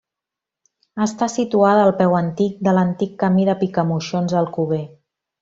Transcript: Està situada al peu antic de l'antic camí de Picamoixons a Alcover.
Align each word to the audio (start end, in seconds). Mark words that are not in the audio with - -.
Està 1.05 1.27
situada 1.33 1.83
al 1.89 1.93
peu 1.99 2.15
antic 2.21 2.57
de 2.69 2.73
l'antic 2.79 3.13
camí 3.25 3.47
de 3.51 3.57
Picamoixons 3.61 4.35
a 4.39 4.41
Alcover. 4.43 4.83